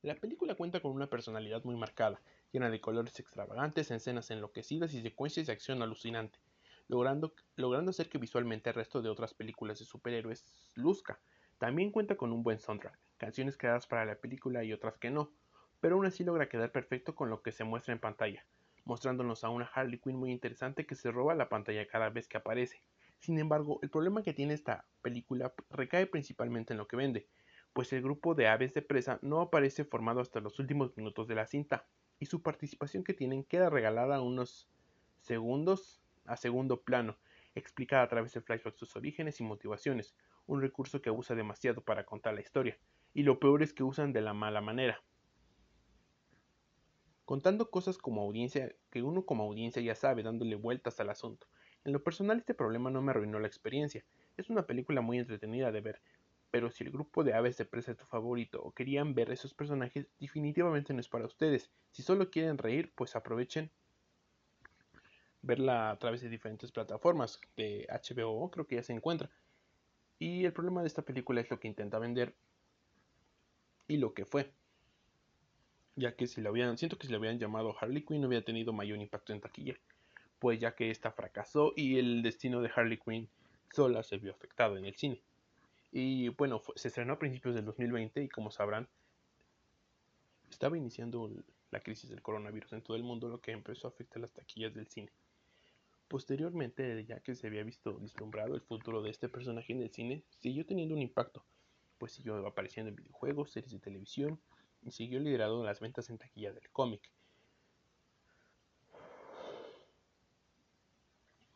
La 0.00 0.14
película 0.14 0.54
cuenta 0.54 0.80
con 0.80 0.92
una 0.92 1.10
personalidad 1.10 1.62
muy 1.64 1.76
marcada, 1.76 2.22
llena 2.52 2.70
de 2.70 2.80
colores 2.80 3.20
extravagantes, 3.20 3.90
escenas 3.90 4.30
enloquecidas 4.30 4.94
y 4.94 5.02
secuencias 5.02 5.48
de 5.48 5.52
acción 5.52 5.82
alucinante, 5.82 6.38
logrando, 6.86 7.34
logrando 7.54 7.90
hacer 7.90 8.08
que 8.08 8.16
visualmente 8.16 8.70
el 8.70 8.76
resto 8.76 9.02
de 9.02 9.10
otras 9.10 9.34
películas 9.34 9.78
de 9.78 9.84
superhéroes 9.84 10.46
luzca. 10.74 11.20
También 11.58 11.90
cuenta 11.90 12.16
con 12.16 12.32
un 12.32 12.42
buen 12.42 12.60
soundtrack, 12.60 12.96
canciones 13.16 13.56
creadas 13.56 13.86
para 13.86 14.04
la 14.04 14.14
película 14.14 14.62
y 14.62 14.72
otras 14.72 14.96
que 14.96 15.10
no, 15.10 15.32
pero 15.80 15.96
aún 15.96 16.06
así 16.06 16.24
logra 16.24 16.48
quedar 16.48 16.70
perfecto 16.70 17.14
con 17.14 17.30
lo 17.30 17.42
que 17.42 17.52
se 17.52 17.64
muestra 17.64 17.92
en 17.92 18.00
pantalla, 18.00 18.46
mostrándonos 18.84 19.42
a 19.42 19.48
una 19.48 19.66
Harley 19.66 19.98
Quinn 19.98 20.16
muy 20.16 20.30
interesante 20.30 20.86
que 20.86 20.94
se 20.94 21.10
roba 21.10 21.34
la 21.34 21.48
pantalla 21.48 21.86
cada 21.86 22.10
vez 22.10 22.28
que 22.28 22.36
aparece. 22.36 22.82
Sin 23.18 23.38
embargo, 23.38 23.80
el 23.82 23.90
problema 23.90 24.22
que 24.22 24.34
tiene 24.34 24.54
esta 24.54 24.86
película 25.02 25.52
recae 25.70 26.06
principalmente 26.06 26.72
en 26.72 26.78
lo 26.78 26.86
que 26.86 26.96
vende, 26.96 27.28
pues 27.72 27.92
el 27.92 28.02
grupo 28.02 28.34
de 28.34 28.46
aves 28.46 28.72
de 28.74 28.82
presa 28.82 29.18
no 29.22 29.40
aparece 29.40 29.84
formado 29.84 30.20
hasta 30.20 30.40
los 30.40 30.58
últimos 30.60 30.96
minutos 30.96 31.26
de 31.26 31.34
la 31.34 31.46
cinta, 31.46 31.86
y 32.20 32.26
su 32.26 32.42
participación 32.42 33.04
que 33.04 33.14
tienen 33.14 33.44
queda 33.44 33.70
regalada 33.70 34.20
unos 34.20 34.68
segundos 35.20 36.00
a 36.24 36.36
segundo 36.36 36.82
plano, 36.82 37.18
explicada 37.54 38.02
a 38.02 38.08
través 38.08 38.32
de 38.32 38.40
flashbacks 38.40 38.78
sus 38.78 38.96
orígenes 38.96 39.40
y 39.40 39.44
motivaciones, 39.44 40.14
un 40.48 40.60
recurso 40.60 41.00
que 41.00 41.10
abusa 41.10 41.36
demasiado 41.36 41.82
para 41.82 42.04
contar 42.04 42.34
la 42.34 42.40
historia, 42.40 42.76
y 43.14 43.22
lo 43.22 43.38
peor 43.38 43.62
es 43.62 43.72
que 43.72 43.84
usan 43.84 44.12
de 44.12 44.22
la 44.22 44.34
mala 44.34 44.60
manera, 44.60 45.00
contando 47.24 47.70
cosas 47.70 47.98
como 47.98 48.22
audiencia 48.22 48.74
que 48.90 49.02
uno 49.02 49.24
como 49.24 49.44
audiencia 49.44 49.82
ya 49.82 49.94
sabe, 49.94 50.22
dándole 50.22 50.56
vueltas 50.56 50.98
al 50.98 51.10
asunto. 51.10 51.46
En 51.84 51.92
lo 51.92 52.02
personal 52.02 52.38
este 52.38 52.54
problema 52.54 52.90
no 52.90 53.02
me 53.02 53.10
arruinó 53.10 53.38
la 53.38 53.46
experiencia, 53.46 54.04
es 54.36 54.50
una 54.50 54.66
película 54.66 55.02
muy 55.02 55.18
entretenida 55.18 55.70
de 55.70 55.82
ver, 55.82 56.00
pero 56.50 56.70
si 56.70 56.84
el 56.84 56.90
grupo 56.90 57.24
de 57.24 57.34
aves 57.34 57.58
de 57.58 57.66
presa 57.66 57.92
es 57.92 57.98
tu 57.98 58.06
favorito 58.06 58.62
o 58.62 58.72
querían 58.72 59.14
ver 59.14 59.30
esos 59.30 59.52
personajes, 59.52 60.08
definitivamente 60.18 60.94
no 60.94 61.00
es 61.00 61.08
para 61.08 61.26
ustedes. 61.26 61.70
Si 61.90 62.02
solo 62.02 62.30
quieren 62.30 62.56
reír, 62.56 62.92
pues 62.94 63.14
aprovechen 63.14 63.70
verla 65.42 65.90
a 65.90 65.98
través 65.98 66.22
de 66.22 66.28
diferentes 66.28 66.72
plataformas 66.72 67.40
de 67.56 67.86
HBO, 67.90 68.50
creo 68.50 68.66
que 68.66 68.76
ya 68.76 68.82
se 68.82 68.94
encuentra. 68.94 69.30
Y 70.18 70.44
el 70.44 70.52
problema 70.52 70.82
de 70.82 70.88
esta 70.88 71.02
película 71.02 71.40
es 71.40 71.50
lo 71.50 71.60
que 71.60 71.68
intenta 71.68 71.98
vender 71.98 72.34
y 73.86 73.96
lo 73.96 74.14
que 74.14 74.24
fue 74.24 74.52
ya 75.98 76.14
que 76.14 76.26
si 76.26 76.40
lo 76.40 76.50
habían, 76.50 76.78
siento 76.78 76.96
que 76.96 77.06
si 77.06 77.10
le 77.10 77.18
habían 77.18 77.38
llamado 77.38 77.74
Harley 77.78 78.04
Quinn 78.04 78.20
no 78.20 78.28
hubiera 78.28 78.44
tenido 78.44 78.72
mayor 78.72 78.98
impacto 78.98 79.32
en 79.32 79.40
taquilla, 79.40 79.74
pues 80.38 80.60
ya 80.60 80.74
que 80.74 80.90
esta 80.90 81.10
fracasó 81.10 81.72
y 81.76 81.98
el 81.98 82.22
destino 82.22 82.60
de 82.62 82.70
Harley 82.74 82.98
Quinn 82.98 83.28
sola 83.72 84.02
se 84.02 84.18
vio 84.18 84.32
afectado 84.32 84.76
en 84.76 84.84
el 84.84 84.94
cine. 84.94 85.20
Y 85.90 86.28
bueno, 86.30 86.62
se 86.76 86.88
estrenó 86.88 87.14
a 87.14 87.18
principios 87.18 87.54
del 87.54 87.64
2020 87.64 88.22
y 88.22 88.28
como 88.28 88.50
sabrán, 88.50 88.88
estaba 90.50 90.76
iniciando 90.76 91.30
la 91.70 91.80
crisis 91.80 92.10
del 92.10 92.22
coronavirus 92.22 92.72
en 92.74 92.82
todo 92.82 92.96
el 92.96 93.02
mundo, 93.02 93.28
lo 93.28 93.40
que 93.40 93.52
empezó 93.52 93.88
a 93.88 93.90
afectar 93.90 94.20
las 94.20 94.32
taquillas 94.32 94.74
del 94.74 94.86
cine. 94.86 95.10
Posteriormente, 96.08 97.04
ya 97.04 97.20
que 97.20 97.34
se 97.34 97.46
había 97.46 97.62
visto 97.62 97.98
vislumbrado 97.98 98.54
el 98.54 98.62
futuro 98.62 99.02
de 99.02 99.10
este 99.10 99.28
personaje 99.28 99.74
en 99.74 99.82
el 99.82 99.90
cine, 99.90 100.24
siguió 100.38 100.64
teniendo 100.64 100.94
un 100.94 101.02
impacto, 101.02 101.44
pues 101.98 102.12
siguió 102.12 102.46
apareciendo 102.46 102.88
en 102.88 102.96
videojuegos, 102.96 103.52
series 103.52 103.72
de 103.72 103.78
televisión, 103.78 104.40
y 104.82 104.90
siguió 104.90 105.20
liderando 105.20 105.62
las 105.64 105.80
ventas 105.80 106.08
en 106.08 106.16
taquilla 106.16 106.52
del 106.52 106.70
cómic. 106.70 107.02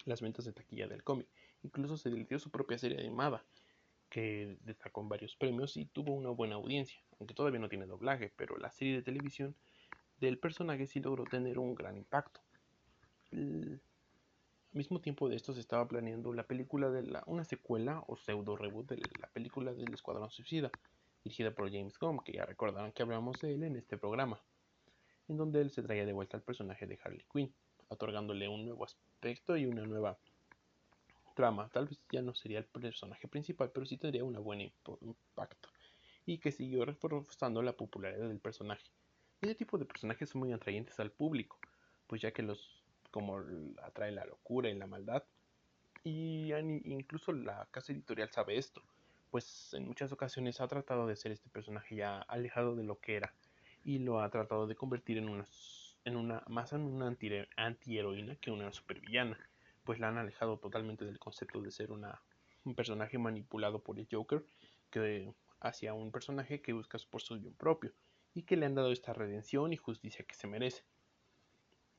Las 0.04 0.20
ventas 0.20 0.44
de 0.44 0.52
taquilla 0.52 0.86
del 0.86 1.02
cómic. 1.02 1.28
Incluso 1.62 1.96
se 1.96 2.10
dio 2.10 2.38
su 2.38 2.50
propia 2.50 2.76
serie 2.76 2.98
animada, 2.98 3.44
que 4.10 4.58
destacó 4.64 5.02
varios 5.04 5.34
premios 5.36 5.78
y 5.78 5.86
tuvo 5.86 6.12
una 6.12 6.28
buena 6.28 6.56
audiencia, 6.56 7.00
aunque 7.18 7.32
todavía 7.32 7.60
no 7.60 7.70
tiene 7.70 7.86
doblaje, 7.86 8.30
pero 8.36 8.58
la 8.58 8.70
serie 8.70 8.96
de 8.96 9.02
televisión 9.02 9.54
del 10.20 10.38
personaje 10.38 10.86
sí 10.86 11.00
logró 11.00 11.24
tener 11.24 11.58
un 11.58 11.74
gran 11.74 11.96
impacto. 11.96 12.40
Mismo 14.72 15.00
tiempo 15.00 15.28
de 15.28 15.36
esto 15.36 15.52
se 15.52 15.60
estaba 15.60 15.86
planeando 15.86 16.32
la 16.32 16.44
película 16.44 16.90
de 16.90 17.02
la, 17.02 17.22
una 17.26 17.44
secuela 17.44 18.02
o 18.06 18.16
pseudo 18.16 18.56
reboot 18.56 18.88
de 18.88 19.02
la 19.20 19.28
película 19.28 19.72
del 19.72 19.92
Escuadrón 19.92 20.30
Suicida, 20.30 20.70
dirigida 21.24 21.50
por 21.50 21.70
James 21.70 21.98
Gunn, 21.98 22.20
que 22.20 22.32
ya 22.32 22.44
recordaron 22.44 22.92
que 22.92 23.02
hablamos 23.02 23.40
de 23.40 23.54
él 23.54 23.64
en 23.64 23.76
este 23.76 23.96
programa, 23.96 24.40
en 25.28 25.36
donde 25.36 25.60
él 25.60 25.70
se 25.70 25.82
traía 25.82 26.06
de 26.06 26.12
vuelta 26.12 26.36
al 26.36 26.42
personaje 26.42 26.86
de 26.86 26.98
Harley 27.02 27.24
Quinn, 27.32 27.54
otorgándole 27.88 28.48
un 28.48 28.64
nuevo 28.64 28.84
aspecto 28.84 29.56
y 29.56 29.66
una 29.66 29.84
nueva 29.84 30.18
trama. 31.34 31.68
Tal 31.68 31.86
vez 31.86 32.00
ya 32.10 32.22
no 32.22 32.34
sería 32.34 32.58
el 32.58 32.64
personaje 32.64 33.28
principal, 33.28 33.70
pero 33.72 33.86
sí 33.86 33.96
tendría 33.96 34.24
un 34.24 34.34
buen 34.42 34.60
impacto 34.60 35.68
y 36.26 36.38
que 36.38 36.52
siguió 36.52 36.84
reforzando 36.84 37.62
la 37.62 37.72
popularidad 37.72 38.28
del 38.28 38.38
personaje. 38.38 38.84
Este 39.40 39.54
tipo 39.54 39.78
de 39.78 39.84
personajes 39.84 40.30
son 40.30 40.40
muy 40.40 40.52
atrayentes 40.52 40.98
al 41.00 41.10
público, 41.10 41.58
pues 42.06 42.22
ya 42.22 42.32
que 42.32 42.42
los 42.42 42.81
como 43.12 43.40
atrae 43.84 44.10
la 44.10 44.24
locura 44.24 44.68
y 44.68 44.74
la 44.74 44.88
maldad 44.88 45.22
y 46.02 46.52
incluso 46.52 47.30
la 47.32 47.68
casa 47.70 47.92
editorial 47.92 48.30
sabe 48.32 48.56
esto 48.58 48.82
pues 49.32 49.72
en 49.72 49.86
muchas 49.86 50.12
ocasiones 50.12 50.60
ha 50.60 50.68
tratado 50.68 51.06
de 51.06 51.16
ser 51.16 51.32
este 51.32 51.48
personaje 51.48 51.96
ya 51.96 52.18
alejado 52.20 52.76
de 52.76 52.84
lo 52.84 52.98
que 52.98 53.16
era 53.16 53.32
y 53.82 53.98
lo 53.98 54.20
ha 54.20 54.28
tratado 54.28 54.66
de 54.66 54.76
convertir 54.76 55.16
en 55.16 55.28
una, 55.28 55.46
en 56.04 56.16
una 56.16 56.44
más 56.48 56.74
en 56.74 56.82
una 56.82 57.16
antiheroína 57.56 58.36
que 58.36 58.50
una 58.50 58.70
supervillana, 58.72 59.38
pues 59.84 59.98
la 59.98 60.08
han 60.08 60.18
alejado 60.18 60.58
totalmente 60.58 61.06
del 61.06 61.18
concepto 61.18 61.62
de 61.62 61.70
ser 61.70 61.92
una, 61.92 62.20
un 62.64 62.74
personaje 62.74 63.16
manipulado 63.16 63.82
por 63.82 63.98
el 63.98 64.06
Joker 64.10 64.44
que 64.90 65.32
hacia 65.60 65.94
un 65.94 66.12
personaje 66.12 66.60
que 66.60 66.74
busca 66.74 66.98
por 67.10 67.22
su 67.22 67.40
bien 67.40 67.54
propio 67.54 67.94
y 68.34 68.42
que 68.42 68.56
le 68.56 68.66
han 68.66 68.74
dado 68.74 68.92
esta 68.92 69.14
redención 69.14 69.72
y 69.72 69.78
justicia 69.78 70.26
que 70.26 70.34
se 70.34 70.46
merece. 70.46 70.84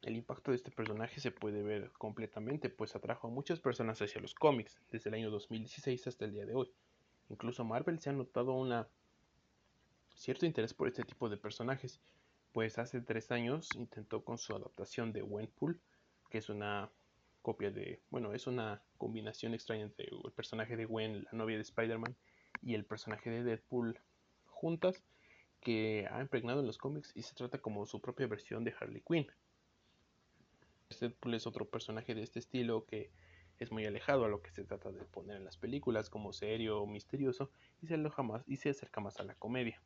El 0.03 0.17
impacto 0.17 0.51
de 0.51 0.57
este 0.57 0.69
personaje 0.69 1.21
se 1.21 1.31
puede 1.31 1.63
ver 1.63 1.89
completamente, 1.93 2.69
pues 2.69 2.93
atrajo 2.93 3.27
a 3.27 3.31
muchas 3.31 3.61
personas 3.61 4.01
hacia 4.01 4.19
los 4.19 4.35
cómics 4.35 4.77
desde 4.91 5.09
el 5.09 5.15
año 5.15 5.31
2016 5.31 6.07
hasta 6.07 6.25
el 6.25 6.33
día 6.33 6.45
de 6.45 6.55
hoy. 6.55 6.69
Incluso 7.29 7.63
Marvel 7.63 8.01
se 8.01 8.09
ha 8.09 8.13
notado 8.13 8.51
una 8.51 8.89
cierto 10.13 10.45
interés 10.45 10.73
por 10.73 10.89
este 10.89 11.03
tipo 11.03 11.29
de 11.29 11.37
personajes, 11.37 12.01
pues 12.51 12.77
hace 12.79 12.99
tres 12.99 13.31
años 13.31 13.69
intentó 13.75 14.25
con 14.25 14.37
su 14.37 14.53
adaptación 14.53 15.13
de 15.13 15.21
Gwenpool, 15.21 15.79
que 16.29 16.39
es 16.39 16.49
una 16.49 16.91
copia 17.41 17.71
de, 17.71 18.01
bueno, 18.09 18.33
es 18.33 18.45
una 18.45 18.81
combinación 18.97 19.53
extraña 19.53 19.83
entre 19.83 20.05
el 20.05 20.31
personaje 20.33 20.75
de 20.75 20.85
Gwen, 20.85 21.23
la 21.23 21.31
novia 21.31 21.55
de 21.55 21.63
Spider-Man, 21.63 22.15
y 22.61 22.75
el 22.75 22.83
personaje 22.83 23.29
de 23.29 23.43
Deadpool 23.43 23.97
juntas, 24.47 25.01
que 25.61 26.07
ha 26.11 26.21
impregnado 26.21 26.59
en 26.59 26.67
los 26.67 26.77
cómics 26.77 27.13
y 27.15 27.23
se 27.23 27.35
trata 27.35 27.59
como 27.59 27.85
su 27.85 28.01
propia 28.01 28.27
versión 28.27 28.65
de 28.65 28.75
Harley 28.77 29.01
Quinn. 29.07 29.27
Deadpool 30.99 31.33
es 31.35 31.47
otro 31.47 31.65
personaje 31.65 32.15
de 32.15 32.23
este 32.23 32.39
estilo 32.39 32.85
que 32.85 33.11
es 33.59 33.71
muy 33.71 33.85
alejado 33.85 34.25
a 34.25 34.29
lo 34.29 34.41
que 34.41 34.51
se 34.51 34.63
trata 34.63 34.91
de 34.91 35.03
poner 35.05 35.37
en 35.37 35.45
las 35.45 35.57
películas 35.57 36.09
como 36.09 36.33
serio 36.33 36.81
o 36.81 36.87
misterioso 36.87 37.49
y 37.81 37.87
se 37.87 37.95
aloja 37.95 38.23
más 38.23 38.43
y 38.47 38.57
se 38.57 38.69
acerca 38.69 39.01
más 39.01 39.19
a 39.19 39.23
la 39.23 39.35
comedia. 39.35 39.81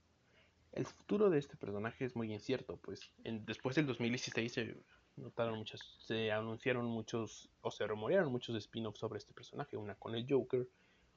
El 0.73 0.85
futuro 0.85 1.29
de 1.29 1.39
este 1.39 1.57
personaje 1.57 2.05
es 2.05 2.15
muy 2.15 2.31
incierto, 2.33 2.77
pues 2.77 3.11
después 3.23 3.75
del 3.75 3.87
2016 3.87 4.51
se 4.51 4.77
notaron 5.15 5.57
muchas, 5.57 5.81
se 5.99 6.31
anunciaron 6.31 6.85
muchos 6.85 7.49
o 7.61 7.71
se 7.71 7.87
rumorearon 7.87 8.31
muchos 8.31 8.55
spin-offs 8.55 8.99
sobre 8.99 9.17
este 9.17 9.33
personaje, 9.33 9.77
una 9.77 9.95
con 9.95 10.15
el 10.15 10.25
Joker, 10.29 10.67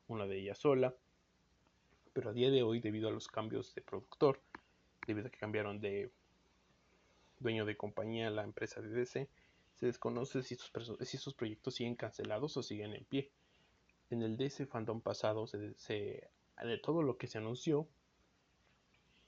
una 0.08 0.26
de 0.26 0.40
ella 0.40 0.54
sola, 0.54 0.94
pero 2.12 2.30
a 2.30 2.32
día 2.32 2.50
de 2.50 2.62
hoy 2.62 2.80
debido 2.80 3.08
a 3.08 3.12
los 3.12 3.28
cambios 3.28 3.74
de 3.74 3.82
productor, 3.82 4.40
debido 5.06 5.28
a 5.28 5.30
que 5.30 5.38
cambiaron 5.38 5.80
de 5.80 6.10
dueño 7.38 7.64
de 7.64 7.76
compañía 7.76 8.30
la 8.30 8.42
empresa 8.42 8.80
de 8.80 8.88
DC, 8.88 9.28
se 9.80 9.86
desconoce 9.86 10.42
si 10.42 10.54
estos, 10.54 11.34
proyectos 11.34 11.74
siguen 11.74 11.94
cancelados 11.94 12.54
o 12.58 12.62
siguen 12.62 12.94
en 12.94 13.04
pie. 13.06 13.30
En 14.10 14.22
el 14.22 14.36
DC 14.36 14.66
Fandom 14.66 15.00
pasado, 15.00 15.46
se, 15.46 15.74
de 16.62 16.78
todo 16.82 17.02
lo 17.02 17.16
que 17.16 17.26
se 17.26 17.38
anunció, 17.38 17.88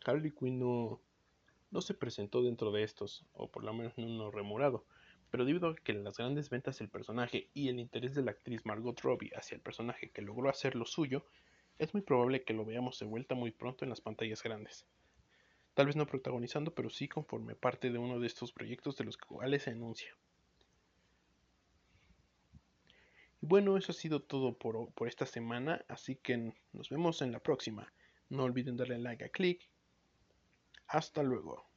Harley 0.05 0.31
Quinn 0.31 0.59
no, 0.59 1.01
se 1.81 1.95
presentó 1.95 2.43
dentro 2.43 2.71
de 2.71 2.83
estos, 2.83 3.25
o 3.33 3.51
por 3.51 3.65
lo 3.65 3.73
menos 3.73 3.97
no 3.97 4.31
remorado. 4.31 4.85
Pero 5.31 5.47
debido 5.47 5.71
a 5.71 5.75
que 5.75 5.95
las 5.95 6.19
grandes 6.19 6.51
ventas 6.51 6.79
del 6.81 6.91
personaje 6.91 7.49
y 7.55 7.71
el 7.71 7.81
interés 7.81 8.15
de 8.15 8.21
la 8.21 8.33
actriz 8.33 8.67
Margot 8.67 9.01
Robbie 9.01 9.33
hacia 9.35 9.55
el 9.55 9.63
personaje 9.63 10.11
que 10.11 10.21
logró 10.21 10.51
hacer 10.51 10.75
lo 10.75 10.85
suyo, 10.85 11.25
es 11.79 11.95
muy 11.95 12.03
probable 12.03 12.45
que 12.45 12.53
lo 12.53 12.67
veamos 12.67 12.99
de 12.99 13.07
vuelta 13.07 13.35
muy 13.35 13.53
pronto 13.53 13.87
en 13.87 13.89
las 13.89 14.03
pantallas 14.03 14.43
grandes. 14.43 14.85
Tal 15.73 15.87
vez 15.87 15.97
no 15.97 16.07
protagonizando, 16.07 16.75
pero 16.75 16.91
sí 16.91 17.09
conforme 17.09 17.55
parte 17.55 17.91
de 17.91 17.97
uno 17.97 18.21
de 18.21 18.27
estos 18.27 18.53
proyectos 18.53 18.99
de 18.99 19.05
los 19.05 19.17
cuales 19.17 19.63
se 19.63 19.71
anuncia. 19.71 20.15
Y 23.43 23.47
bueno, 23.47 23.77
eso 23.77 23.91
ha 23.91 23.95
sido 23.95 24.23
todo 24.23 24.57
por, 24.57 24.93
por 24.93 25.09
esta 25.09 25.27
semana, 25.27 25.85
así 25.89 26.15
que 26.15 26.55
nos 26.73 26.89
vemos 26.91 27.23
en 27.23 27.33
la 27.33 27.41
próxima. 27.41 27.93
No 28.29 28.45
olviden 28.45 28.77
darle 28.77 28.99
like 28.99 29.25
a 29.25 29.29
clic. 29.29 29.69
Hasta 30.87 31.25
luego. 31.25 31.72